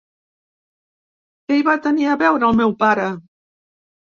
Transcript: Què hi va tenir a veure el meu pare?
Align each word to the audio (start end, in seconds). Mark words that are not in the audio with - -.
Què 1.45 1.57
hi 1.59 1.67
va 1.67 1.75
tenir 1.83 2.09
a 2.15 2.17
veure 2.23 2.49
el 2.49 2.57
meu 2.63 2.75
pare? 2.81 3.07